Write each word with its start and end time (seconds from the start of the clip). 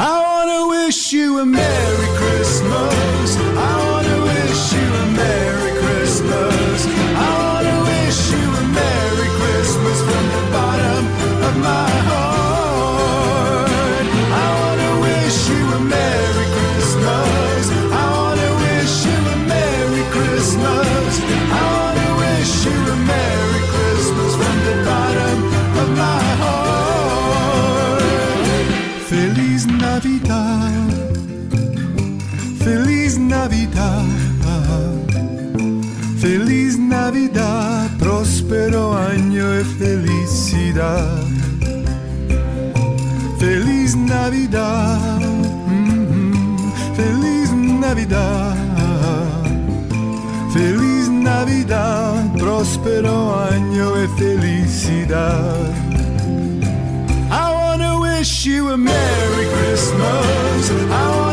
I 0.00 0.22
wanna 0.22 0.68
wish 0.68 1.12
you 1.12 1.40
a 1.40 1.44
Merry 1.44 2.08
Christmas. 2.20 3.36
I 3.36 3.74
wanna 3.90 4.22
wish 4.30 4.72
you 4.72 4.86
a 4.94 5.06
Merry 5.10 5.72
Christmas. 5.82 6.86
Felicidad. 40.78 41.26
Feliz 43.38 43.96
Navidad, 43.96 45.20
mhm, 45.20 46.56
Feliz 46.94 47.52
Navidad, 47.52 48.56
Feliz 50.52 51.08
Navidad, 51.08 52.32
próspero 52.38 53.34
año 53.50 54.02
y 54.02 54.08
felicidad. 54.18 55.72
I 57.30 57.52
wanna 57.52 58.00
wish 58.00 58.46
you 58.46 58.70
a 58.70 58.76
Merry 58.76 59.46
Christmas. 59.56 60.70
I 60.90 61.27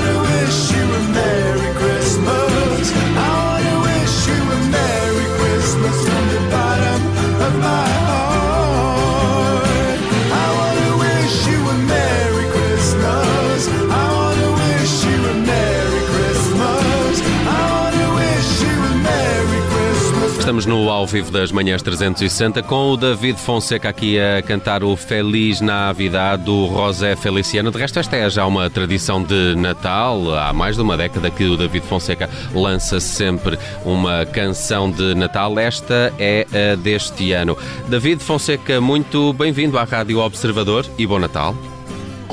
Estamos 20.55 20.85
no 20.85 20.89
ao 20.89 21.05
vivo 21.05 21.31
das 21.31 21.51
manhãs 21.51 21.81
360 21.81 22.63
com 22.63 22.91
o 22.91 22.95
David 22.95 23.37
Fonseca 23.37 23.89
aqui 23.89 24.17
a 24.17 24.41
cantar 24.41 24.85
o 24.85 24.95
Feliz 24.95 25.59
Navidad 25.59 26.41
do 26.41 26.67
José 26.67 27.13
Feliciano. 27.17 27.69
De 27.71 27.77
resto, 27.77 27.99
esta 27.99 28.15
é 28.15 28.29
já 28.29 28.45
uma 28.45 28.69
tradição 28.69 29.21
de 29.21 29.53
Natal. 29.55 30.33
Há 30.33 30.53
mais 30.53 30.77
de 30.77 30.81
uma 30.81 30.95
década 30.95 31.29
que 31.29 31.43
o 31.43 31.57
David 31.57 31.85
Fonseca 31.85 32.29
lança 32.53 33.01
sempre 33.01 33.59
uma 33.83 34.25
canção 34.25 34.89
de 34.89 35.13
Natal. 35.13 35.59
Esta 35.59 36.13
é 36.17 36.47
a 36.71 36.75
deste 36.75 37.33
ano. 37.33 37.57
David 37.89 38.23
Fonseca, 38.23 38.79
muito 38.79 39.33
bem-vindo 39.33 39.77
à 39.77 39.83
Rádio 39.83 40.19
Observador 40.19 40.85
e 40.97 41.05
bom 41.05 41.19
Natal. 41.19 41.53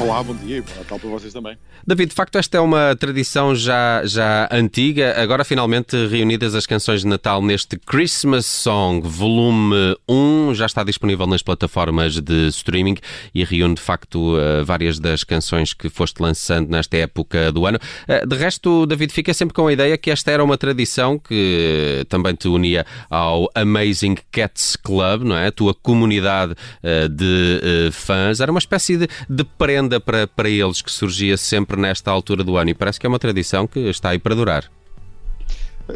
Olá, 0.03 0.21
bom 0.21 0.35
dia 0.35 0.57
e 0.57 0.61
bom 0.61 0.75
Natal 0.79 0.99
para 0.99 1.11
vocês 1.11 1.33
também. 1.33 1.57
David, 1.87 2.09
de 2.09 2.15
facto, 2.17 2.37
esta 2.37 2.57
é 2.57 2.61
uma 2.61 2.97
tradição 2.97 3.55
já, 3.55 4.03
já 4.05 4.49
antiga. 4.51 5.15
Agora, 5.23 5.45
finalmente, 5.45 5.97
reunidas 6.09 6.57
as 6.57 6.67
canções 6.67 7.03
de 7.03 7.07
Natal 7.07 7.41
neste 7.41 7.77
Christmas 7.79 8.45
Song, 8.45 9.07
volume 9.07 9.97
1, 10.09 10.55
já 10.55 10.67
está 10.67 10.83
disponível 10.83 11.25
nas 11.29 11.41
plataformas 11.41 12.21
de 12.21 12.49
streaming 12.49 12.97
e 13.33 13.45
reúne, 13.45 13.77
de 13.77 13.81
facto, 13.81 14.37
eh, 14.39 14.65
várias 14.65 14.99
das 14.99 15.23
canções 15.23 15.73
que 15.73 15.89
foste 15.89 16.21
lançando 16.21 16.69
nesta 16.69 16.97
época 16.97 17.53
do 17.53 17.65
ano. 17.65 17.79
Eh, 18.09 18.27
De 18.27 18.37
resto, 18.37 18.87
David, 18.87 19.13
fica 19.13 19.33
sempre 19.33 19.55
com 19.55 19.69
a 19.69 19.73
ideia 19.73 19.97
que 19.97 20.11
esta 20.11 20.33
era 20.33 20.43
uma 20.43 20.59
tradição 20.59 21.17
que 21.17 22.05
também 22.09 22.35
te 22.35 22.49
unia 22.49 22.85
ao 23.09 23.49
Amazing 23.55 24.17
Cats 24.33 24.75
Club, 24.75 25.23
não 25.23 25.37
é? 25.37 25.47
A 25.47 25.53
tua 25.53 25.73
comunidade 25.75 26.57
eh, 26.83 27.07
de 27.07 27.91
fãs. 27.93 28.41
Era 28.41 28.51
uma 28.51 28.59
espécie 28.59 28.97
de, 28.97 29.09
de 29.29 29.45
prenda 29.45 29.92
para, 30.01 30.27
para 30.27 30.49
eles 30.49 30.83
que 30.83 30.91
surgia 30.91 31.37
sempre 31.37 31.81
nesta 31.81 32.11
altura 32.11 32.43
do 32.45 32.57
ano 32.57 32.71
e 32.71 32.75
parece 32.75 32.99
que 33.01 33.07
é 33.07 33.09
uma 33.09 33.19
tradição 33.19 33.67
que 33.67 33.81
está 33.81 34.11
aí 34.11 34.19
para 34.19 34.35
durar. 34.35 34.71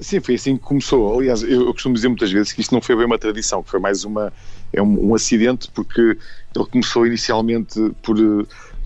Sim, 0.00 0.20
foi 0.20 0.34
assim 0.34 0.56
que 0.56 0.62
começou. 0.62 1.18
Aliás, 1.18 1.42
eu, 1.42 1.72
costumo 1.72 1.94
dizer 1.94 2.08
muitas 2.08 2.30
vezes 2.30 2.52
que 2.52 2.60
isto 2.60 2.74
não 2.74 2.82
foi 2.82 2.96
bem 2.96 3.06
uma 3.06 3.18
tradição, 3.18 3.62
que 3.62 3.70
foi 3.70 3.78
mais 3.80 4.04
uma, 4.04 4.32
é 4.72 4.82
um, 4.82 5.10
um 5.10 5.14
acidente, 5.14 5.70
porque 5.72 6.00
ele 6.00 6.66
começou 6.70 7.06
inicialmente 7.06 7.78
por, 8.02 8.16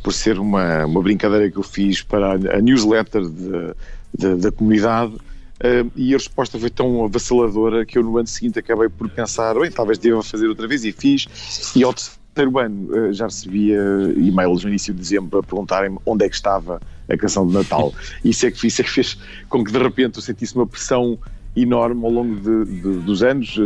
por 0.05 0.13
ser 0.13 0.39
uma, 0.39 0.85
uma 0.85 1.03
brincadeira 1.03 1.51
que 1.51 1.57
eu 1.57 1.63
fiz 1.63 2.03
para 2.03 2.33
a, 2.33 2.57
a 2.59 2.61
newsletter 2.61 3.23
de- 3.23 3.75
de- 4.17 4.37
da 4.37 4.53
comunidade. 4.53 5.15
eh, 5.61 5.85
e 5.97 6.15
a 6.15 6.19
resposta 6.19 6.59
foi 6.59 6.71
tão 6.71 7.05
avassaladora 7.05 7.85
que 7.87 7.99
eu 7.99 8.03
no 8.03 8.17
ano 8.19 8.27
seguinte 8.27 8.59
acabei 8.59 8.89
por 8.89 9.09
pensar, 9.09 9.55
bem, 9.59 9.71
talvez 9.71 9.99
deva 9.99 10.23
fazer 10.23 10.49
outra 10.49 10.69
vez 10.69 10.85
e 10.85 10.93
fiz. 10.93 11.27
E 11.75 11.83
ao 11.83 11.95
terceiro 12.35 12.59
ano 12.59 12.97
eh, 12.97 13.13
já 13.13 13.27
recebia 13.27 13.81
e-mails 14.17 14.63
no 14.65 14.71
início 14.71 14.93
de 14.95 15.01
dezembro 15.01 15.39
a 15.39 15.43
perguntarem-me 15.43 15.99
onde 16.07 16.25
é 16.25 16.29
que 16.29 16.35
estava 16.35 16.81
a 17.09 17.17
canção 17.17 17.47
de 17.47 17.53
Natal. 17.55 17.93
Isso 18.25 18.47
é 18.47 18.51
que, 18.51 18.67
isso 18.67 18.81
é 18.81 18.85
que 18.85 18.91
fez 18.91 19.19
com 19.49 19.65
que 19.65 19.73
de 19.73 19.79
repente 19.79 20.17
eu 20.17 20.23
sentisse 20.23 20.55
uma 20.55 20.67
pressão 20.67 21.19
enorme 21.57 22.05
ao 22.05 22.11
longo 22.11 22.37
de- 22.37 22.65
de- 22.81 23.01
dos 23.01 23.23
anos, 23.23 23.57
eh, 23.59 23.63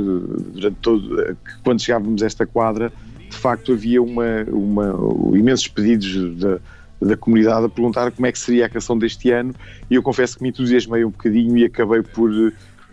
durante 0.55 0.77
todo, 0.81 1.21
eh, 1.21 1.35
quando 1.63 1.81
chegávamos 1.83 2.23
a 2.23 2.27
esta 2.27 2.47
quadra, 2.47 2.91
de 3.29 3.37
facto 3.37 3.73
havia 3.73 4.03
uma, 4.03 4.45
uma, 4.49 5.37
imensos 5.37 5.69
pedidos 5.69 6.37
da, 6.39 6.59
da 7.03 7.17
comunidade 7.17 7.67
a 7.67 7.69
perguntar 7.69 8.11
como 8.13 8.27
é 8.27 8.33
que 8.33 8.39
seria 8.39 8.65
a 8.65 8.69
canção 8.69 8.97
deste 8.97 9.31
ano 9.31 9.55
e 9.91 9.95
eu 9.97 10.03
confesso 10.03 10.37
que 10.39 10.43
me 10.43 10.49
entusiasmei 10.49 11.05
um 11.05 11.11
bocadinho 11.11 11.59
e 11.59 11.65
acabei 11.65 12.01
por, 12.03 12.31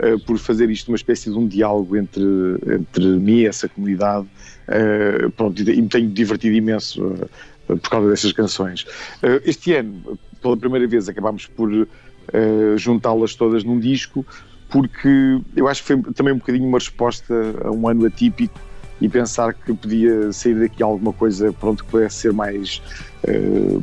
eh, 0.01 0.17
por 0.17 0.39
fazer 0.39 0.67
isto 0.71 0.87
uma 0.87 0.95
espécie 0.95 1.29
de 1.29 1.37
um 1.37 1.47
diálogo 1.47 1.95
entre, 1.95 2.23
entre 2.67 3.05
mim 3.05 3.41
e 3.41 3.45
essa 3.45 3.69
comunidade 3.69 4.25
eh, 4.67 5.29
pronto, 5.37 5.61
e 5.61 5.79
me 5.79 5.87
tenho 5.87 6.09
divertido 6.09 6.55
imenso 6.55 7.13
eh, 7.69 7.75
por 7.75 7.87
causa 7.87 8.09
dessas 8.09 8.31
canções. 8.33 8.85
Este 9.45 9.75
ano, 9.75 10.19
pela 10.41 10.57
primeira 10.57 10.87
vez, 10.87 11.07
acabámos 11.07 11.45
por 11.45 11.87
juntá-las 12.75 13.35
todas 13.35 13.63
num 13.63 13.79
disco 13.79 14.25
porque 14.69 15.39
eu 15.55 15.67
acho 15.67 15.81
que 15.81 15.87
foi 15.87 16.13
também 16.13 16.33
um 16.33 16.37
bocadinho 16.37 16.67
uma 16.67 16.79
resposta 16.79 17.33
a 17.63 17.71
um 17.71 17.87
ano 17.87 18.05
atípico 18.05 18.59
e 18.99 19.07
pensar 19.07 19.53
que 19.53 19.73
podia 19.73 20.33
sair 20.33 20.55
daqui 20.55 20.83
alguma 20.83 21.13
coisa 21.13 21.53
pronto, 21.53 21.83
que 21.85 21.91
pudesse 21.91 22.15
ser 22.17 22.33
mais, 22.33 22.81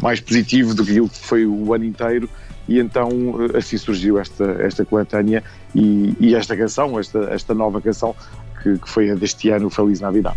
mais 0.03 0.21
positivo 0.21 0.75
do 0.75 0.85
que 0.85 0.91
aquilo 0.91 1.09
que 1.09 1.25
foi 1.25 1.47
o 1.47 1.73
ano 1.73 1.85
inteiro 1.85 2.29
e 2.69 2.79
então 2.79 3.11
eh, 3.55 3.59
assim 3.59 3.77
surgiu 3.79 4.19
esta, 4.19 4.45
esta 4.61 4.85
coletânea 4.85 5.43
e, 5.75 6.15
e 6.21 6.35
esta 6.35 6.57
canção, 6.57 6.99
esta, 6.99 7.19
esta 7.33 7.55
nova 7.55 7.81
canção 7.81 8.15
que, 8.63 8.79
que 8.79 8.89
foi 8.89 9.11
a 9.11 9.15
deste 9.15 9.49
ano, 9.51 9.71
Feliz 9.71 10.01
Navidad. 10.01 10.37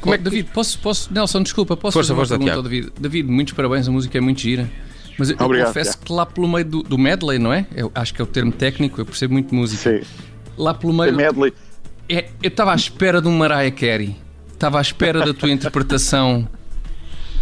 Como 0.00 0.14
é 0.14 0.18
que, 0.18 0.24
David, 0.24 0.50
posso, 0.52 0.78
posso, 0.78 1.12
Nelson, 1.12 1.42
desculpa, 1.42 1.76
posso 1.76 1.94
Força, 1.94 2.14
fazer 2.14 2.34
uma 2.34 2.38
força, 2.38 2.38
pergunta 2.38 2.56
ao 2.56 2.62
David? 2.62 2.92
David, 3.00 3.28
muitos 3.28 3.54
parabéns, 3.54 3.88
a 3.88 3.90
música 3.90 4.16
é 4.16 4.20
muito 4.20 4.40
gira. 4.40 4.70
Mas 5.18 5.30
eu, 5.30 5.36
Obrigado, 5.40 5.68
confesso 5.68 5.92
Tiago. 5.92 6.06
que 6.06 6.12
lá 6.12 6.24
pelo 6.26 6.48
meio 6.48 6.64
do, 6.64 6.82
do 6.84 6.96
medley, 6.96 7.38
não 7.40 7.52
é? 7.52 7.66
Eu 7.74 7.90
acho 7.94 8.14
que 8.14 8.20
é 8.20 8.24
o 8.24 8.26
termo 8.26 8.52
técnico, 8.52 9.00
eu 9.00 9.04
percebo 9.04 9.32
muito 9.32 9.52
música. 9.54 9.98
Sim, 9.98 10.06
Lá 10.56 10.72
pelo 10.74 10.92
meio. 10.92 11.14
medley. 11.14 11.52
É, 12.08 12.28
eu 12.42 12.48
estava 12.48 12.72
à 12.72 12.76
espera 12.76 13.20
de 13.20 13.26
um 13.28 13.36
Mariah 13.36 13.70
Carey. 13.74 14.16
Estava 14.52 14.78
à 14.78 14.80
espera 14.80 15.24
da 15.24 15.34
tua 15.34 15.50
interpretação. 15.50 16.48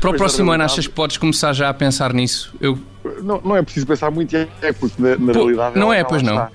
Para 0.00 0.08
o 0.08 0.12
Pois, 0.12 0.18
próximo 0.18 0.50
ano, 0.52 0.64
achas 0.64 0.86
que 0.86 0.92
podes 0.92 1.16
começar 1.18 1.52
já 1.52 1.68
a 1.68 1.74
pensar 1.74 2.12
nisso? 2.14 2.54
Eu, 2.60 2.78
Não, 3.26 3.40
não 3.44 3.56
é 3.56 3.62
preciso 3.62 3.86
pensar 3.86 4.10
muito, 4.10 4.34
é 4.36 4.72
porque 4.72 5.02
na, 5.02 5.10
na 5.16 5.32
Pô, 5.32 5.40
realidade. 5.40 5.78
não 5.78 5.92
é, 5.92 6.04
pois 6.04 6.22
não. 6.22 6.34
está. 6.34 6.50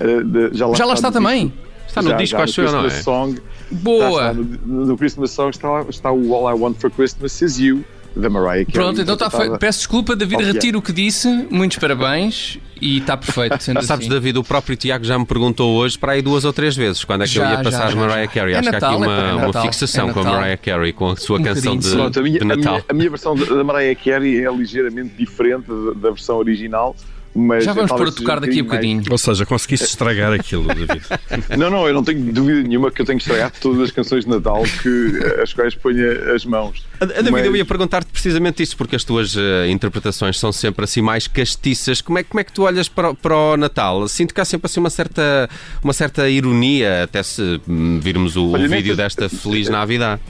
Eh, 0.00 0.50
já 0.52 0.66
lá 0.66 0.74
já 0.76 0.92
está 0.92 1.08
no 1.08 1.12
também. 1.14 1.52
Está 1.86 2.02
no 2.02 2.10
Já- 2.10 2.16
disco, 2.16 2.38
já 2.38 2.44
acho 2.44 2.60
eu, 2.60 2.72
não 2.72 2.84
é? 2.86 2.90
Song, 2.90 3.40
Boa! 3.70 4.30
está, 4.30 4.32
no, 4.34 4.86
no 4.86 4.96
Christmas 4.98 5.30
Song 5.30 5.50
está, 5.50 5.80
está 5.88 6.12
o 6.12 6.34
All 6.34 6.50
I 6.50 6.60
Want 6.60 6.76
for 6.78 6.90
Christmas 6.90 7.40
Is 7.40 7.58
You 7.58 7.84
da 8.16 8.30
Mariah 8.30 8.64
Carey. 8.64 8.72
Pronto, 8.72 9.00
então 9.00 9.14
está 9.14 9.28
feito. 9.30 9.58
Peço 9.58 9.78
desculpa, 9.80 10.14
David, 10.14 10.36
Okay. 10.36 10.52
retiro 10.52 10.78
o 10.78 10.82
que 10.82 10.92
disse. 10.92 11.28
Muitos 11.50 11.78
parabéns 11.78 12.58
e 12.80 12.98
está 12.98 13.16
perfeito. 13.16 13.60
Sendo 13.62 13.82
Sabes, 13.86 14.06
assim. 14.06 14.14
David, 14.14 14.38
o 14.38 14.44
próprio 14.44 14.76
Tiago 14.76 15.04
já 15.04 15.18
me 15.18 15.24
perguntou 15.26 15.74
hoje 15.76 15.98
para 15.98 16.12
aí 16.12 16.22
duas 16.22 16.44
ou 16.44 16.52
três 16.52 16.76
vezes 16.76 17.02
quando 17.04 17.22
é 17.22 17.26
que 17.26 17.32
Já, 17.32 17.44
eu 17.44 17.50
ia 17.50 17.56
já, 17.56 17.62
passar 17.64 17.90
já, 17.90 17.96
Mariah. 17.96 18.28
Carey. 18.32 18.54
É 18.54 18.58
Acho 18.58 18.70
que 18.70 18.76
há 18.76 18.80
Natal, 18.80 18.94
aqui 18.94 19.02
é 19.02 19.06
uma, 19.06 19.16
é 19.28 19.32
uma 19.34 19.46
Natal, 19.46 19.62
fixação 19.62 20.08
é 20.08 20.12
com 20.12 20.20
a 20.20 20.22
Natal. 20.24 20.40
Mariah 20.40 20.56
Carey, 20.62 20.92
com 20.92 21.10
a 21.10 21.16
sua 21.16 21.38
Um 21.38 21.42
canção 21.42 21.76
de, 21.76 21.84
sim. 21.86 21.96
Pronto, 21.96 22.18
a 22.18 22.22
minha, 22.22 22.38
de 22.38 22.44
a 22.44 22.46
Natal. 22.56 22.72
minha- 22.74 22.84
a 22.88 22.94
minha 22.94 23.10
versão 23.10 23.34
da 23.34 23.64
Mariah 23.64 24.00
Carey 24.02 24.44
é 24.44 24.52
ligeiramente 24.52 25.14
diferente 25.18 25.66
da 25.96 26.10
versão 26.10 26.36
original. 26.38 26.94
Mas 27.34 27.64
Já 27.64 27.72
vamos 27.72 27.90
pôr 27.90 28.02
a 28.02 28.04
seja 28.06 28.16
tocar 28.16 28.38
daqui 28.40 28.60
a 28.60 28.62
um 28.62 28.66
bocadinho 28.66 28.96
bocadinho. 28.98 29.12
Ou 29.12 29.18
seja, 29.18 29.44
conseguiste 29.44 29.86
estragar 29.86 30.32
aquilo, 30.32 30.68
David. 30.68 31.02
mais- 31.10 31.48
Não, 31.58 31.68
não, 31.68 31.88
eu 31.88 31.92
não 31.94 32.04
tenho 32.04 32.20
dúvida 32.32 32.62
nenhuma 32.62 32.90
que 32.92 33.02
eu 33.02 33.06
tenho 33.06 33.18
que 33.18 33.24
estragar 33.24 33.50
todas 33.60 33.80
as 33.80 33.90
canções 33.90 34.24
de 34.24 34.30
Natal 34.30 34.62
que, 34.82 35.40
as 35.42 35.52
quais 35.52 35.74
ponha 35.74 36.32
as 36.34 36.44
mãos. 36.44 36.84
A- 37.00 37.04
a 37.04 37.06
David, 37.06 37.30
Mas- 37.32 37.46
eu 37.46 37.56
ia 37.56 37.64
perguntar-te 37.64 38.06
precisamente 38.12 38.62
isso, 38.62 38.76
porque 38.76 38.94
as 38.94 39.02
tuas 39.02 39.34
eh, 39.36 39.68
interpretações 39.70 40.38
são 40.38 40.52
sempre 40.52 40.84
assim 40.84 41.02
mais 41.02 41.26
castiças. 41.26 42.00
Como 42.00 42.18
é, 42.18 42.22
como 42.22 42.38
é 42.40 42.44
que 42.44 42.52
tu 42.52 42.62
olhas 42.62 42.88
para, 42.88 43.10
o- 43.10 43.14
para 43.16 43.34
o 43.36 43.56
Natal? 43.56 44.06
Sinto 44.06 44.32
que 44.32 44.40
há 44.40 44.44
sempre 44.44 44.66
assim 44.66 44.78
uma 44.78 44.90
certa, 44.90 45.50
uma 45.82 45.92
certa 45.92 46.28
ironia, 46.28 47.02
até 47.02 47.22
se 47.22 47.60
hum, 47.68 47.98
virmos 48.00 48.36
o, 48.36 48.44
o 48.44 48.52
Olha, 48.52 48.68
vídeo 48.68 48.94
nesta- 48.96 49.22
desta 49.22 49.36
Feliz 49.42 49.68
Navidade. 49.68 50.20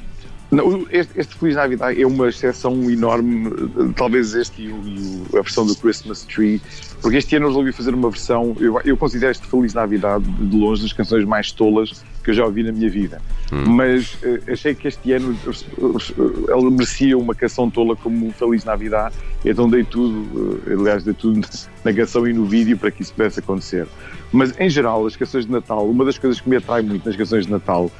Não, 0.54 0.86
este, 0.90 1.18
este 1.18 1.34
Feliz 1.36 1.56
Navidade 1.56 2.00
é 2.00 2.06
uma 2.06 2.28
exceção 2.28 2.72
enorme, 2.90 3.50
talvez 3.96 4.34
este 4.34 4.62
e, 4.62 4.68
o- 4.68 4.82
e 4.86 5.38
a 5.38 5.42
versão 5.42 5.66
do 5.66 5.74
Christmas 5.74 6.22
Tree, 6.22 6.60
porque 7.02 7.16
este 7.18 7.34
ano 7.36 7.46
eu 7.46 7.48
resolvi 7.50 7.72
fazer 7.72 7.94
uma 7.94 8.10
versão, 8.10 8.56
eu, 8.60 8.80
eu 8.84 8.96
considero 8.96 9.32
este 9.32 9.46
Feliz 9.46 9.74
Navidade 9.74 10.24
de 10.24 10.56
longe 10.56 10.82
das 10.82 10.92
canções 10.92 11.24
mais 11.24 11.50
tolas 11.50 12.04
que 12.22 12.30
eu 12.30 12.34
já 12.34 12.44
ouvi 12.44 12.62
na 12.62 12.72
minha 12.72 12.88
vida. 12.88 13.20
Mas 13.66 14.16
eh, 14.22 14.40
achei 14.48 14.74
que 14.74 14.88
este 14.88 15.12
ano 15.12 15.36
eh, 15.46 16.50
ela 16.50 16.70
merecia 16.70 17.16
uma 17.18 17.34
canção 17.34 17.68
tola 17.68 17.94
como 17.96 18.30
Feliz 18.32 18.64
Navidade, 18.64 19.14
então 19.44 19.68
dei 19.68 19.84
tudo, 19.84 20.60
eh, 20.66 20.72
aliás, 20.72 21.04
dei 21.04 21.12
tudo 21.14 21.46
na 21.84 21.92
canção 21.92 22.26
e 22.26 22.32
no 22.32 22.44
vídeo 22.46 22.78
para 22.78 22.90
que 22.90 23.02
isso 23.02 23.12
pudesse 23.12 23.40
acontecer. 23.40 23.86
Mas 24.32 24.58
em 24.58 24.68
geral, 24.70 25.06
as 25.06 25.14
canções 25.16 25.46
de 25.46 25.52
Natal, 25.52 25.88
uma 25.88 26.04
das 26.04 26.16
coisas 26.18 26.40
que 26.40 26.48
me 26.48 26.56
atrai 26.56 26.82
muito 26.82 27.06
nas 27.06 27.14
canções 27.16 27.44
de 27.46 27.52
Natal 27.52 27.90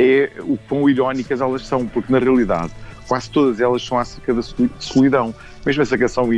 é 0.00 0.30
o 0.40 0.56
quão 0.68 0.88
irónicas 0.88 1.40
elas 1.40 1.66
são, 1.66 1.86
porque 1.86 2.12
na 2.12 2.18
realidade 2.18 2.72
quase 3.06 3.28
todas 3.28 3.60
elas 3.60 3.82
são 3.84 3.98
acerca 3.98 4.32
da 4.32 4.40
soli- 4.40 4.70
solidão. 4.78 5.34
Mesmo 5.66 5.82
essa 5.82 5.98
canção 5.98 6.32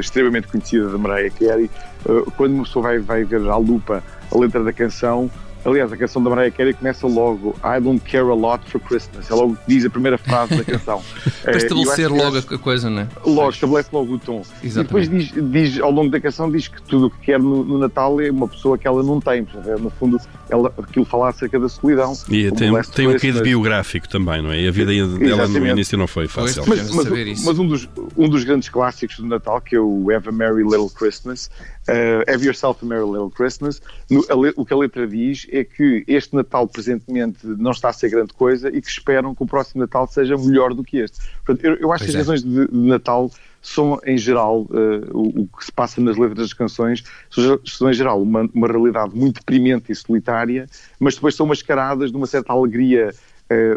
extremamente 0.00 0.48
conhecida 0.48 0.88
da 0.88 0.96
Mariah 0.96 1.30
Carey, 1.38 1.70
eh, 2.08 2.22
quando 2.34 2.54
uma 2.54 2.64
pessoa 2.64 2.82
vai, 2.84 2.98
vai 2.98 3.24
ver 3.24 3.46
à 3.46 3.56
lupa 3.58 4.02
a 4.32 4.38
letra 4.38 4.64
da 4.64 4.72
canção, 4.72 5.30
aliás, 5.64 5.92
a 5.92 5.96
canção 5.96 6.22
da 6.22 6.30
Mariah 6.30 6.50
Carey 6.54 6.72
começa 6.74 7.06
logo 7.06 7.54
I 7.64 7.80
don't 7.80 8.00
care 8.00 8.24
a 8.30 8.34
lot 8.34 8.64
for 8.70 8.80
Christmas. 8.80 9.30
É 9.30 9.34
logo 9.34 9.54
que 9.56 9.62
diz 9.66 9.84
a 9.84 9.90
primeira 9.90 10.16
frase 10.18 10.56
da 10.56 10.64
canção. 10.64 11.02
Para 11.42 11.54
Eh, 11.54 11.56
estabelecer 11.58 12.08
logo 12.10 12.38
a 12.38 12.58
coisa, 12.58 12.90
não 12.90 13.02
é? 13.02 13.08
Logo, 13.24 13.50
estabelece 13.50 13.88
logo 13.92 14.14
o 14.14 14.18
tom. 14.18 14.42
Exatamente. 14.62 14.66
E 14.66 14.82
depois 14.82 15.08
diz, 15.08 15.50
diz, 15.74 15.80
ao 15.80 15.90
longo 15.90 16.10
da 16.10 16.20
canção, 16.20 16.50
diz 16.50 16.68
que 16.68 16.80
tudo 16.82 17.06
o 17.06 17.10
que 17.10 17.18
quer 17.26 17.38
no, 17.38 17.64
no 17.64 17.78
Natal 17.78 18.20
é 18.20 18.30
uma 18.30 18.48
pessoa 18.48 18.76
que 18.78 18.86
ela 18.86 19.02
não 19.02 19.20
tem. 19.20 19.46
é, 19.66 19.76
No 19.78 19.90
fundo, 19.90 20.18
ela, 20.48 20.72
aquilo 20.78 21.04
fala 21.04 21.28
acerca 21.30 21.58
da 21.58 21.68
solidão. 21.68 22.12
E 22.28 22.50
tem, 22.52 22.72
tem 22.94 23.06
um 23.08 23.16
quê 23.18 23.32
de 23.32 23.42
biográfico 23.42 24.08
também, 24.08 24.42
não 24.42 24.50
é? 24.52 24.60
E 24.62 24.68
a 24.68 24.70
vida 24.70 24.92
dela 25.18 25.46
no 25.48 25.66
início 25.66 25.96
não 25.98 26.06
foi 26.06 26.26
fácil. 26.28 26.64
Pois. 26.64 26.80
Mas, 26.80 26.94
mas- 26.94 27.04
saber 27.04 27.26
isso. 27.28 27.44
mas 27.46 27.58
um, 27.58 27.66
dos, 27.66 27.88
um 28.16 28.28
dos 28.28 28.44
grandes 28.44 28.68
clássicos 28.68 29.16
do 29.18 29.26
Natal, 29.26 29.60
que 29.60 29.76
é 29.76 29.80
o 29.80 30.10
Have 30.14 30.28
a 30.28 30.32
Merry 30.32 30.62
Little 30.62 30.90
Christmas, 30.90 31.50
uh, 31.88 32.30
Have 32.32 32.44
Yourself 32.44 32.84
a 32.84 32.86
Merry 32.86 33.04
Little 33.04 33.30
Christmas, 33.30 33.80
no- 34.10 34.24
a 34.28 34.34
o 34.56 34.64
que 34.64 34.72
a 34.72 34.76
letra 34.76 35.06
diz 35.06 35.46
é 35.50 35.64
que 35.64 36.04
este 36.06 36.34
Natal 36.34 36.66
presentemente 36.68 37.46
não 37.46 37.70
está 37.70 37.88
a 37.88 37.92
ser 37.92 38.10
grande 38.10 38.32
coisa 38.32 38.68
e 38.68 38.80
que 38.80 38.88
esperam 38.88 39.34
que 39.34 39.42
o 39.42 39.46
próximo 39.46 39.80
Natal 39.80 40.06
seja 40.06 40.36
melhor 40.36 40.74
do 40.74 40.84
que 40.84 40.98
este. 40.98 41.18
Portanto, 41.44 41.64
eu, 41.64 41.74
eu 41.76 41.92
acho 41.92 42.04
Pois 42.04 42.14
que 42.14 42.16
as 42.16 42.28
é. 42.28 42.32
canções 42.32 42.42
de, 42.42 42.66
de 42.68 42.88
Natal 42.88 43.30
são, 43.60 44.00
em 44.06 44.16
geral, 44.16 44.62
uh, 44.62 45.10
o, 45.12 45.42
o 45.42 45.48
que 45.58 45.64
se 45.64 45.72
passa 45.72 46.00
nas 46.00 46.16
letras 46.16 46.38
das 46.38 46.52
canções, 46.52 47.02
são, 47.28 47.58
são, 47.64 47.90
em 47.90 47.92
geral, 47.92 48.22
uma, 48.22 48.48
uma 48.54 48.68
realidade 48.68 49.14
muito 49.16 49.40
deprimente 49.40 49.90
e 49.90 49.94
solitária, 49.94 50.66
mas 51.00 51.16
depois 51.16 51.34
são 51.34 51.44
mascaradas 51.44 52.10
de 52.12 52.16
uma 52.16 52.26
certa 52.26 52.52
alegria 52.52 53.12
eh, 53.50 53.76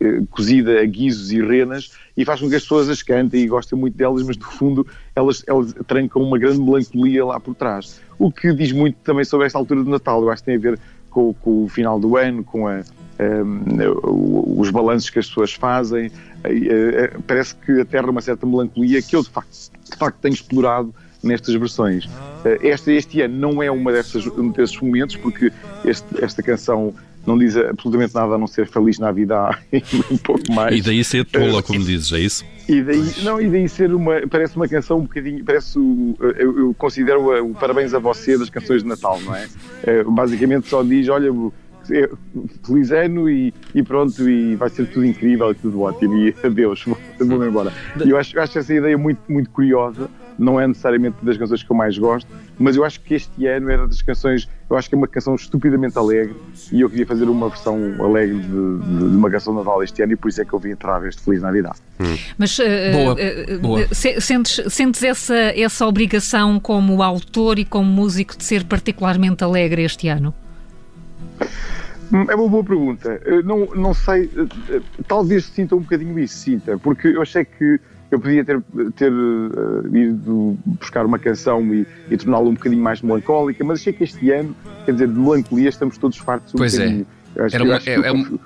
eh, 0.00 0.20
cozida 0.30 0.80
a 0.80 0.84
guizos 0.84 1.30
e 1.32 1.40
renas 1.40 1.90
e 2.16 2.24
faz 2.24 2.40
com 2.40 2.48
que 2.48 2.54
as 2.56 2.62
pessoas 2.62 2.88
as 2.88 3.02
cantem 3.02 3.42
e 3.42 3.46
gostem 3.46 3.78
muito 3.78 3.96
delas, 3.96 4.22
mas 4.22 4.36
no 4.36 4.44
fundo 4.44 4.86
elas, 5.14 5.42
elas 5.46 5.72
trancam 5.86 6.22
uma 6.22 6.38
grande 6.38 6.60
melancolia 6.60 7.24
lá 7.24 7.38
por 7.40 7.54
trás. 7.54 8.00
O 8.18 8.30
que 8.30 8.52
diz 8.52 8.72
muito 8.72 8.96
também 9.04 9.24
sobre 9.24 9.46
esta 9.46 9.58
altura 9.58 9.82
de 9.84 9.90
Natal, 9.90 10.22
eu 10.22 10.30
acho 10.30 10.42
que 10.42 10.46
tem 10.46 10.56
a 10.56 10.60
ver 10.60 10.78
com, 11.10 11.32
com 11.34 11.64
o 11.64 11.68
final 11.68 11.98
do 12.00 12.16
ano, 12.16 12.42
com 12.44 12.66
a, 12.66 12.80
eh, 13.18 13.42
o- 14.04 14.56
os 14.60 14.70
balanços 14.70 15.10
que 15.10 15.18
as 15.18 15.28
pessoas 15.28 15.52
fazem. 15.52 16.10
Eh, 16.44 16.50
eh, 17.12 17.16
parece 17.26 17.54
que 17.54 17.80
aterra 17.80 18.10
uma 18.10 18.20
certa 18.20 18.46
melancolia 18.46 19.00
que 19.00 19.14
eu 19.16 19.22
de 19.22 19.30
facto, 19.30 19.50
de 19.90 19.96
facto 19.96 20.18
tenho 20.20 20.34
explorado 20.34 20.94
nestas 21.22 21.54
versões. 21.54 22.08
Eh, 22.44 22.58
Esta, 22.68 22.92
este 22.92 23.20
ano 23.22 23.36
não 23.38 23.62
é 23.62 23.70
uma 23.70 23.90
dessas, 23.92 24.26
um 24.26 24.50
desses 24.50 24.78
momentos, 24.80 25.16
porque 25.16 25.50
este- 25.84 26.22
esta 26.22 26.42
canção 26.42 26.92
não 27.26 27.38
diz 27.38 27.56
absolutamente 27.56 28.14
nada 28.14 28.34
a 28.34 28.38
não 28.38 28.46
ser 28.46 28.66
Feliz 28.66 28.98
Navidade 28.98 29.58
e 29.72 29.82
um 30.12 30.16
pouco 30.18 30.52
mais. 30.52 30.76
E 30.76 30.82
daí 30.82 31.02
ser 31.04 31.24
tola, 31.24 31.62
como 31.62 31.80
dizes, 31.80 32.12
é 32.12 32.20
isso? 32.20 32.44
E 32.68 32.82
daí, 32.82 33.02
não, 33.22 33.40
e 33.40 33.48
daí 33.50 33.68
ser 33.68 33.92
uma. 33.94 34.26
Parece 34.28 34.56
uma 34.56 34.66
canção 34.68 34.98
um 34.98 35.02
bocadinho. 35.02 35.44
Parece 35.44 35.78
o. 35.78 36.16
Eu, 36.38 36.58
eu 36.58 36.74
considero 36.78 37.44
o 37.44 37.54
Parabéns 37.54 37.92
a 37.94 37.98
você 37.98 38.38
das 38.38 38.48
canções 38.48 38.82
de 38.82 38.88
Natal, 38.88 39.20
não 39.20 39.34
é? 39.36 39.46
Eh, 39.82 40.02
basicamente 40.04 40.68
só 40.68 40.82
diz: 40.82 41.08
olha, 41.08 41.30
feliz 42.66 42.90
ano 42.90 43.28
e, 43.28 43.52
e 43.74 43.82
pronto, 43.82 44.28
e 44.28 44.56
vai 44.56 44.70
ser 44.70 44.86
tudo 44.86 45.04
incrível 45.04 45.50
e 45.50 45.54
tudo 45.54 45.82
ótimo. 45.82 46.16
E 46.16 46.34
adeus, 46.42 46.82
vou- 46.86 46.98
vou-me 47.20 47.46
embora. 47.46 47.72
E 48.04 48.08
eu 48.10 48.16
acho, 48.16 48.38
acho 48.38 48.58
essa 48.58 48.74
ideia 48.74 48.96
muito, 48.96 49.20
muito 49.28 49.50
curiosa. 49.50 50.08
Não 50.38 50.60
é 50.60 50.66
necessariamente 50.66 51.16
das 51.22 51.36
canções 51.36 51.62
que 51.62 51.70
eu 51.70 51.76
mais 51.76 51.96
gosto, 51.96 52.28
mas 52.58 52.74
eu 52.74 52.84
acho 52.84 53.00
que 53.00 53.14
este 53.14 53.46
ano 53.46 53.70
era 53.70 53.86
das 53.86 54.02
canções. 54.02 54.48
Eu 54.68 54.76
acho 54.76 54.88
que 54.88 54.94
é 54.94 54.98
uma 54.98 55.06
canção 55.06 55.34
estupidamente 55.36 55.96
alegre 55.96 56.34
e 56.72 56.80
eu 56.80 56.90
queria 56.90 57.06
fazer 57.06 57.24
uma 57.28 57.48
versão 57.48 57.78
alegre 58.04 58.38
de, 58.40 58.48
de- 58.48 59.10
de 59.10 59.16
uma 59.16 59.30
canção 59.30 59.52
de 59.52 59.58
Natal 59.60 59.82
este 59.84 60.02
ano 60.02 60.12
e 60.12 60.16
por 60.16 60.28
isso 60.28 60.42
é 60.42 60.44
que 60.44 60.52
eu 60.52 60.58
vim 60.58 60.70
entrar 60.70 61.06
este 61.06 61.22
Feliz 61.22 61.40
Navidade. 61.42 61.78
Mas 62.36 62.58
eh, 62.58 62.90
Boa, 62.92 63.16
eh, 63.20 63.56
boa. 63.58 63.86
se- 63.94 64.20
Sentes, 64.20 64.60
sentes 64.72 65.02
essa, 65.04 65.34
essa 65.36 65.86
obrigação 65.86 66.58
como 66.58 67.00
autor 67.02 67.58
e 67.58 67.64
como 67.64 67.88
músico 67.88 68.36
de 68.36 68.42
ser 68.44 68.64
particularmente 68.64 69.44
alegre 69.44 69.82
este 69.84 70.08
ano? 70.08 70.34
Hum, 72.12 72.26
É 72.28 72.34
uma 72.34 72.48
boa 72.48 72.62
pergunta. 72.64 73.20
Não, 73.44 73.66
não 73.74 73.94
sei, 73.94 74.30
talvez 75.06 75.44
sinta 75.46 75.74
um 75.74 75.80
bocadinho 75.80 76.18
isso, 76.18 76.36
sinta, 76.38 76.78
porque 76.78 77.08
eu 77.08 77.22
achei 77.22 77.44
que 77.44 77.80
eu 78.14 78.20
podia 78.20 78.44
ter, 78.44 78.62
ter 78.96 79.12
eh, 79.12 79.98
ido 79.98 80.56
buscar 80.64 81.04
uma 81.04 81.18
canção 81.18 81.62
e, 81.74 81.86
e 82.10 82.16
torná-la 82.16 82.48
um 82.48 82.54
bocadinho 82.54 82.82
mais 82.82 83.02
melancólica, 83.02 83.62
mas 83.64 83.80
achei 83.80 83.92
que 83.92 84.04
este 84.04 84.30
ano, 84.30 84.54
quer 84.84 84.92
dizer, 84.92 85.08
de 85.08 85.18
melancolia 85.18 85.68
estamos 85.68 85.98
todos 85.98 86.16
fartos 86.18 86.54
um 86.54 86.58
Pois 86.58 86.74
é. 86.74 86.78
bocadinho. 86.78 87.06
Eu 87.36 87.44
acho 87.44 87.56
Era 87.56 87.64
que- 87.64 87.70
uma- 87.70 87.76
acho 87.76 87.90
é- 87.90 88.00
que- 88.00 88.06
é 88.06 88.12
um- 88.12 88.38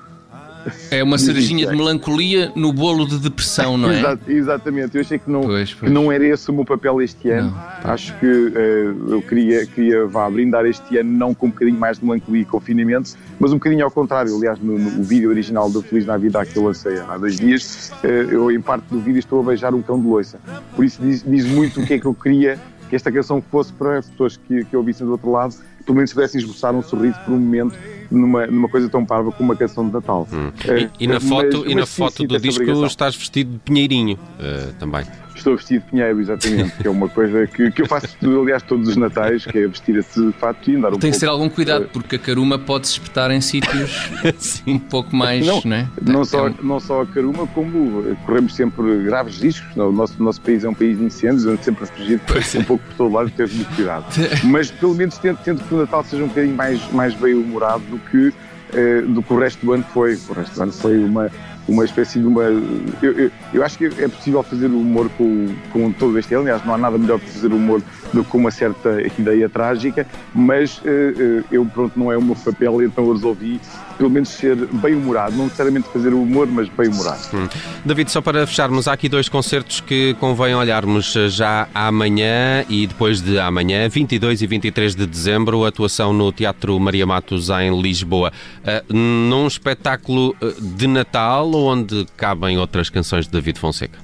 É 0.91 1.03
uma 1.03 1.19
cerejinha 1.19 1.67
de 1.67 1.77
melancolia 1.77 2.53
no 2.55 2.73
bolo 2.73 3.07
de 3.07 3.19
depressão, 3.19 3.77
não 3.77 3.91
é? 3.91 3.99
Exato, 3.99 4.31
exatamente, 4.31 4.95
eu 4.95 5.01
achei 5.01 5.19
que 5.19 5.31
não, 5.31 5.43
Pois, 5.43 5.73
que 5.73 5.81
pois. 5.81 5.93
não 5.93 6.11
era 6.11 6.27
esse 6.27 6.51
o 6.51 6.53
meu 6.55 6.65
papel 6.65 7.01
este 7.03 7.31
ano. 7.31 7.55
Acho 7.85 8.15
que 8.19 8.27
eh, 8.27 8.93
eu 9.09 9.23
queria, 9.23 9.67
queria 9.67 10.07
vá, 10.07 10.29
brindar 10.29 10.67
este 10.67 10.99
ano 10.99 11.11
não 11.11 11.35
com 11.35 11.47
um 11.47 11.51
bocadinho 11.51 11.79
mais 11.79 11.99
de 11.99 12.05
melancolia 12.05 12.43
e 12.43 12.45
confinamento, 12.45 13.15
mas 13.39 13.53
um 13.53 13.55
bocadinho 13.55 13.85
ao 13.85 13.91
contrário. 13.91 14.37
Aliás, 14.37 14.59
no, 14.61 14.79
no 14.79 15.03
vídeo 15.03 15.31
original 15.31 15.71
do 15.71 15.83
Feliz 15.83 16.07
Navidade 16.07 16.51
que 16.51 16.59
eu 16.59 16.65
lancei 16.65 16.99
há 17.01 17.17
dois 17.17 17.37
dias, 17.39 17.93
eh, 18.03 18.27
eu 18.31 18.51
em 18.51 18.61
parte 18.61 18.85
do 18.91 19.01
vídeo 19.01 19.19
estou 19.19 19.41
a 19.41 19.43
beijar 19.43 19.75
um 19.75 19.83
cão 19.83 20.01
de 20.01 20.07
loiça. 20.07 20.39
Por 20.75 20.85
isso 20.85 21.01
diz, 21.03 21.23
diz 21.27 21.47
muito 21.47 21.81
o 21.81 21.87
que 21.87 21.95
é 21.95 21.99
que 21.99 22.07
eu 22.07 22.15
queria 22.15 22.59
que 22.89 22.97
esta 22.97 23.13
canção 23.13 23.43
fosse 23.51 23.73
para 23.73 23.99
as 23.99 24.09
pessoas 24.09 24.37
que, 24.37 24.65
que 24.65 24.77
ouvissem 24.77 25.07
do 25.07 25.13
outro 25.13 25.31
lado, 25.31 25.55
pelo 25.89 25.97
menos 25.97 26.13
pudessem 26.13 26.39
esboçar 26.39 26.75
um 26.75 26.83
sorriso 26.83 27.19
por 27.25 27.33
um 27.33 27.39
momento 27.39 27.75
numa, 28.11 28.47
numa 28.47 28.69
coisa 28.69 28.89
tão 28.91 29.07
parva 29.07 29.33
como 29.33 29.49
uma 29.51 29.57
canção 29.57 29.87
de 29.87 29.93
Natal. 29.95 30.29
Eh, 30.67 30.89
E, 31.01 31.05
e 31.05 31.07
na 31.07 31.15
mas- 31.15 31.25
foto, 31.29 31.65
e 31.67 31.75
na 31.75 31.81
mas 31.81 31.97
foto 31.97 32.27
do 32.27 32.39
disco 32.39 32.61
obrigação. 32.63 32.87
estás 32.87 33.17
vestido 33.17 33.53
de 33.53 33.59
pinheirinho 33.61 34.19
eh, 34.39 34.69
também. 34.79 35.05
Estou 35.39 35.57
vestido 35.57 35.85
de 35.85 35.91
pinheiro, 35.91 36.21
exatamente, 36.21 36.73
que 36.77 36.87
é 36.87 36.91
uma 36.91 37.09
coisa 37.09 37.47
que, 37.47 37.71
que 37.71 37.83
eu 37.83 37.87
faço, 37.87 38.17
aliás, 38.23 38.63
todos 38.63 38.89
os 38.89 38.97
natais, 38.97 39.45
que 39.47 39.57
é 39.59 39.67
vestir 39.69 39.97
esse 39.97 40.33
fato 40.33 40.69
e 40.71 40.77
andar 40.77 40.89
um 40.89 40.99
Tem 40.99 41.11
que 41.13 41.19
pouco... 41.19 41.21
ter 41.21 41.27
algum 41.27 41.49
cuidado, 41.49 41.89
porque 41.93 42.17
a 42.17 42.19
caruma 42.19 42.59
pode 42.59 42.87
se 42.89 42.95
espetar 42.95 43.31
em 43.31 43.41
sítios 43.41 44.11
um 44.67 44.79
pouco 44.79 45.15
mais. 45.15 45.47
Não, 45.47 45.63
Não, 45.65 45.77
é? 45.77 45.89
Não 46.03 46.25
só, 46.25 46.47
É 46.47 46.51
um- 46.51 46.55
não 46.63 46.81
só 46.81 47.03
a 47.03 47.07
caruma, 47.07 47.47
como 47.49 48.05
eh, 48.11 48.17
corremos 48.27 48.55
sempre 48.55 49.05
graves 49.05 49.41
riscos. 49.41 49.77
O 49.77 49.93
nosso, 49.93 50.21
nosso 50.23 50.41
país 50.41 50.65
é 50.65 50.69
um 50.69 50.75
país 50.75 50.99
de 50.99 51.05
incêndios, 51.05 51.47
onde 51.47 51.65
sempre 51.65 51.85
a 51.85 51.87
fugir 51.87 52.21
é. 52.21 52.59
um 52.59 52.65
pouco 52.65 52.85
por 52.85 52.95
todo 52.95 53.15
lado 53.15 53.29
e 53.29 53.33
teve 53.33 53.55
muito 53.55 53.75
cuidado. 53.77 54.05
Mas 54.45 54.71
pelo 54.71 54.95
menos 54.95 55.17
tento, 55.19 55.39
tento 55.43 55.63
que 55.65 55.75
o 55.75 55.79
Natal 55.79 56.03
seja 56.05 56.25
um 56.25 56.29
bocadinho 56.29 56.57
mais, 56.57 56.93
mais 56.93 57.15
bem-humorado 57.15 57.83
do 57.85 57.99
que, 58.11 58.33
eh, 58.75 59.03
do 59.03 59.23
que 59.23 59.33
o 59.33 59.39
resto 59.39 59.65
do 59.65 59.73
ano 59.73 59.85
foi. 59.95 60.19
O 60.29 60.33
resto 60.33 60.55
do 60.55 60.63
ano 60.65 60.73
foi 60.73 60.99
uma, 60.99 61.31
uma 61.69 61.85
espécie 61.85 62.19
de 62.19 62.27
uma. 62.27 62.43
Eu, 62.45 63.13
eu, 63.13 63.31
eu 63.53 63.63
acho 63.63 63.77
que 63.77 63.85
é 63.87 64.09
possível 64.09 64.43
fazer 64.43 64.67
humor 64.67 65.11
com, 65.19 65.55
com 65.73 65.93
todo 65.93 66.19
este. 66.19 66.35
Aliás, 66.35 66.65
não 66.65 66.75
há 66.75 66.79
nada 66.79 66.97
melhor 66.97 67.21
que 67.21 67.31
fazer 67.31 67.53
humor 67.53 67.83
com 68.29 68.39
uma 68.39 68.51
certa 68.51 69.01
ideia 69.19 69.49
trágica, 69.49 70.07
mas 70.35 70.79
uh, 70.79 71.45
eu, 71.51 71.65
pronto, 71.67 71.99
não 71.99 72.13
é 72.13 72.17
o 72.17 72.23
meu 72.23 72.37
papel, 72.37 72.83
então 72.83 73.07
eu 73.07 73.13
resolvi 73.13 73.61
pelo 73.97 74.11
menos 74.11 74.29
ser 74.29 74.55
bem-humorado, 74.55 75.37
não 75.37 75.45
necessariamente 75.45 75.89
fazer 75.89 76.15
o 76.15 76.23
humor, 76.23 76.47
mas 76.47 76.69
bem-humorado. 76.69 77.21
Hum. 77.35 77.49
David, 77.85 78.11
só 78.13 78.21
para 78.21 78.47
fecharmos, 78.47 78.87
há 78.87 78.93
aqui 78.93 79.09
dois 79.09 79.29
concertos 79.29 79.81
que 79.81 80.15
convém 80.21 80.55
olharmos 80.55 81.13
já 81.29 81.69
amanhã 81.75 82.65
e 82.69 82.87
depois 82.87 83.21
de 83.21 83.41
amanhã, 83.41 83.89
22 83.89 84.41
e 84.43 84.47
23 84.47 84.95
de 84.95 85.05
dezembro, 85.05 85.65
atuação 85.65 86.13
no 86.13 86.31
Teatro 86.31 86.79
Maria 86.79 87.07
Matos 87.07 87.51
em 87.51 87.81
Lisboa. 87.83 88.33
Uh, 88.63 88.95
num 88.95 89.47
espetáculo 89.49 90.37
de 90.61 90.87
Natal 90.87 91.53
onde 91.53 92.07
cabem 92.17 92.57
outras 92.59 92.89
canções 92.89 93.27
de 93.27 93.33
David 93.33 93.59
Fonseca. 93.59 93.99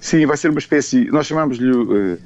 Sim, 0.00 0.26
vai 0.26 0.36
ser 0.36 0.50
uma 0.50 0.58
espécie. 0.58 1.06
Nós 1.10 1.26
chamamos-lhe 1.26 1.70
uh, 1.70 2.18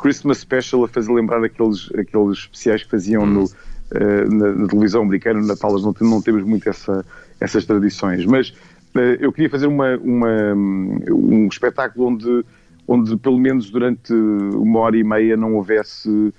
Christmas 0.00 0.38
Special 0.38 0.84
a 0.84 0.88
fazer 0.88 1.12
lembrar 1.12 1.42
aqueles, 1.44 1.90
aqueles 1.96 2.38
especiais 2.38 2.82
que 2.82 2.90
faziam 2.90 3.26
no, 3.26 3.44
uh, 3.44 4.34
na, 4.34 4.52
na, 4.52 4.66
televisão 4.66 5.02
americana. 5.02 5.40
No 5.40 5.46
Natal 5.46 5.78
não, 5.80 5.94
não 6.00 6.22
temos 6.22 6.42
muito 6.42 6.68
essa, 6.68 7.04
essas 7.38 7.64
tradições. 7.64 8.24
Mas 8.24 8.50
uh, 8.50 9.16
eu 9.20 9.32
queria 9.32 9.50
fazer 9.50 9.66
uma, 9.66 9.96
uma, 9.98 10.54
um 10.54 11.46
espetáculo 11.48 12.08
onde, 12.08 12.44
onde, 12.86 13.16
pelo 13.16 13.38
menos 13.38 13.70
durante 13.70 14.12
uma 14.12 14.80
hora 14.80 14.96
e 14.96 15.04
meia, 15.04 15.36
não 15.36 15.54
houvesse. 15.54 16.32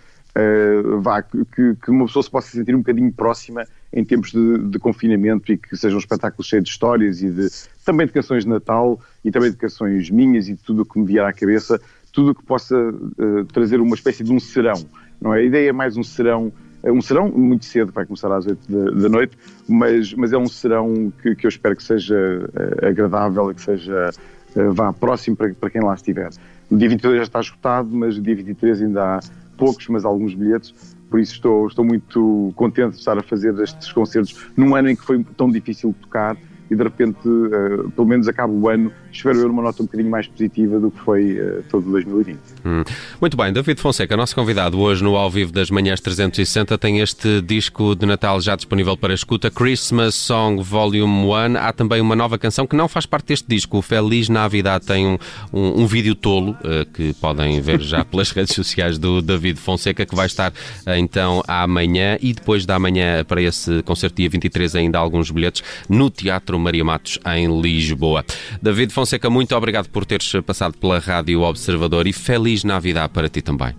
vá, 1.02 1.22
que, 1.22 1.76
que 1.76 1.92
uma 1.92 2.06
pessoa 2.06 2.24
se 2.24 2.32
possa 2.32 2.50
sentir 2.52 2.74
um 2.74 2.80
bocadinho 2.80 3.12
próxima 3.12 3.66
em 3.94 4.06
tempos 4.06 4.32
de, 4.32 4.58
de, 4.58 4.80
confinamento 4.80 5.52
e 5.52 5.58
que 5.58 5.76
seja 5.76 5.96
um 5.96 6.00
espetáculo 6.00 6.44
cheio 6.44 6.62
de 6.62 6.70
histórias 6.70 7.22
e 7.22 7.30
de, 7.30 7.50
também 7.84 8.08
de 8.08 8.14
canções 8.14 8.46
de 8.46 8.50
Natal 8.50 9.00
e 9.24 9.32
também 9.32 9.52
de 9.52 9.58
canções 9.58 10.10
minhas 10.10 10.48
e 10.48 10.54
de 10.54 10.64
tudo 10.64 10.84
o 10.84 10.86
que 10.86 10.98
me 10.98 11.06
vier 11.06 11.26
à 11.26 11.34
cabeça, 11.34 11.80
tudo 12.12 12.32
o 12.32 12.36
que 12.36 12.44
possa 12.44 12.76
uh, 12.78 13.46
trazer 13.52 13.80
uma 13.80 13.96
espécie 13.96 14.24
de 14.24 14.32
um 14.32 14.40
serão, 14.40 14.86
não 15.20 15.34
é? 15.34 15.40
A 15.40 15.44
ideia 15.44 15.70
é 15.70 15.72
mais 15.72 15.98
um 15.98 16.04
serão, 16.04 16.52
eh, 16.84 16.92
um 16.92 17.02
serão 17.02 17.30
muito 17.30 17.66
cedo, 17.66 17.92
vai 17.92 18.06
começar 18.06 18.32
às 18.36 18.46
8 18.46 18.72
da, 18.72 18.92
da 19.02 19.10
noite, 19.10 19.38
mas, 19.68 20.14
mas 20.14 20.34
é 20.34 20.38
um 20.38 20.48
serão 20.48 21.12
que, 21.22 21.36
que 21.36 21.46
eu 21.46 21.50
espero 21.50 21.76
que 21.76 21.84
seja 21.84 22.16
uh, 22.16 22.88
agradável 22.88 23.52
e 23.52 23.56
que 23.56 23.62
seja, 23.62 24.10
uh, 24.56 24.74
vá 24.74 24.92
próximo 24.92 25.36
para, 25.36 25.54
para 25.54 25.70
quem 25.70 25.82
lá 25.82 25.94
estiver. 25.94 26.30
O 26.70 26.78
dia 26.78 26.90
22 26.90 27.18
já 27.18 27.24
está 27.24 27.40
esgotado, 27.40 27.90
mas 27.92 28.18
o 28.18 28.22
dia 28.22 28.36
23 28.36 28.82
ainda 28.82 29.18
há 29.18 29.20
poucos, 29.58 29.88
mas 29.88 30.06
alguns 30.06 30.34
bilhetes 30.34 30.74
por 31.12 31.20
isso 31.20 31.34
estou, 31.34 31.68
estou 31.68 31.84
muito 31.84 32.54
contente 32.56 32.92
de 32.94 33.00
estar 33.00 33.18
a 33.18 33.22
fazer 33.22 33.54
estes 33.60 33.92
concertos 33.92 34.34
num 34.56 34.74
ano 34.74 34.90
em 34.90 34.96
que 34.96 35.04
foi 35.04 35.22
tão 35.36 35.52
difícil 35.52 35.94
tocar 36.02 36.38
e 36.70 36.76
de 36.76 36.82
repente, 36.82 37.28
uh, 37.28 37.92
pelo 37.92 38.08
menos 38.08 38.30
acaba 38.30 38.52
o 38.52 38.70
ano, 38.70 38.94
espero 39.18 39.40
eu 39.40 39.48
numa 39.48 39.62
nota 39.62 39.82
um 39.82 39.86
bocadinho 39.86 40.10
mais 40.10 40.28
positiva 40.28 40.80
do 40.80 40.92
que 40.92 41.00
foi 41.00 41.40
uh, 41.40 41.64
todo 41.70 41.90
2020. 41.90 42.38
Hum. 42.66 42.84
Muito 43.20 43.38
bem, 43.38 43.52
David 43.52 43.80
Fonseca, 43.80 44.16
nosso 44.16 44.36
convidado 44.36 44.80
hoje 44.80 45.04
no 45.04 45.16
Ao 45.16 45.30
Vivo 45.30 45.52
das 45.52 45.70
Manhãs 45.70 46.00
360 46.00 46.78
tem 46.78 47.00
este 47.00 47.42
disco 47.42 47.96
de 47.96 48.06
Natal 48.06 48.40
já 48.40 48.56
disponível 48.56 48.96
para 48.96 49.14
escuta, 49.14 49.50
Christmas 49.50 50.16
Song 50.16 50.62
Volume 50.62 51.26
1. 51.26 51.58
Há 51.58 51.74
também 51.74 52.02
uma 52.02 52.16
nova 52.16 52.38
canção 52.38 52.66
que 52.66 52.76
não 52.76 52.88
faz 52.88 53.06
parte 53.06 53.28
deste 53.28 53.48
disco, 53.48 53.78
o 53.78 53.82
Feliz 53.82 54.30
Navidad 54.30 54.84
tem 54.86 55.08
um, 55.08 55.18
um, 55.54 55.82
um 55.82 55.86
vídeo 55.88 56.16
tolo 56.16 56.52
uh, 56.52 56.86
que 56.94 57.14
podem 57.16 57.60
ver 57.62 57.82
já 57.82 58.04
pelas 58.06 58.32
redes 58.32 58.56
sociais 58.56 58.98
do 58.98 59.22
David 59.22 59.60
Fonseca 59.60 60.06
que 60.06 60.16
vai 60.16 60.26
estar 60.26 60.54
então 60.98 61.44
amanhã 61.48 62.18
e 62.22 62.34
depois 62.34 62.66
da 62.66 62.78
manhã 62.80 63.24
para 63.24 63.42
esse 63.42 63.82
concerto 63.84 64.16
dia 64.16 64.30
23 64.30 64.76
ainda 64.76 64.98
alguns 64.98 65.32
bilhetes 65.32 65.64
no 65.90 66.10
Teatro 66.10 66.60
Maria 66.60 66.84
Matos, 66.84 67.20
em 67.26 67.62
Lisboa. 67.62 68.24
David 68.62 68.94
Fonseca, 68.94 69.01
muito 69.30 69.56
obrigado 69.56 69.90
por 69.90 70.06
teres 70.06 70.32
passado 70.46 70.78
pela 70.78 71.00
Rádio 71.00 71.42
Observador 71.42 72.08
e 72.08 72.14
feliz 72.14 72.64
Navidade 72.64 73.12
para 73.14 73.30
ti 73.30 73.42
também. 73.42 73.76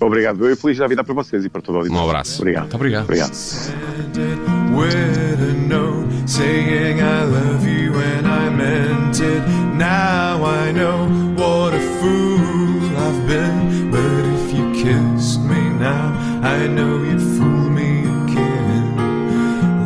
Obrigado. 0.00 0.46
Eu 0.46 0.56
feliz 0.56 0.78
Navidade 0.78 1.06
para 1.06 1.14
vocês 1.14 1.44
e 1.44 1.48
para 1.48 1.62
todo 1.62 1.76
o 1.76 1.78
auditório. 1.78 2.04
Um 2.04 2.08
abraço. 2.08 2.42
Obrigado. 2.42 2.62
Muito 2.62 2.76
obrigado. 2.76 3.04
obrigado. 3.04 3.32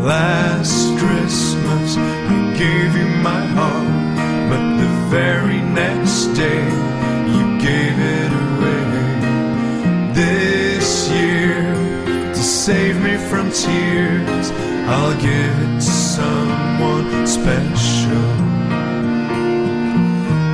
Last 0.02 0.98
Christmas 0.98 1.94
gave 2.58 2.96
you 2.96 3.06
my 3.22 3.46
heart, 3.54 4.09
day 6.40 6.64
you 7.34 7.44
gave 7.68 7.96
it 8.18 8.30
away. 8.44 8.84
This 10.20 10.88
year, 11.10 11.74
to 12.36 12.42
save 12.64 12.96
me 13.06 13.14
from 13.30 13.46
tears, 13.64 14.46
I'll 14.94 15.16
give 15.28 15.54
it 15.64 15.74
to 15.86 15.92
someone 16.16 17.26
special. 17.26 18.30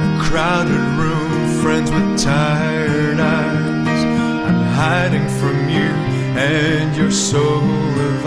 A 0.06 0.12
crowded 0.26 0.86
room, 1.00 1.32
friends 1.62 1.90
with 1.96 2.10
tired 2.18 3.20
eyes. 3.20 4.02
I'm 4.48 4.62
hiding 4.82 5.28
from 5.40 5.56
you 5.76 5.90
and 6.52 6.96
your 6.96 7.12
soul 7.12 7.62
of 8.08 8.26